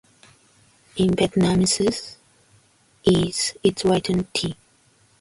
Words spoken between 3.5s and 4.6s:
it written Thi.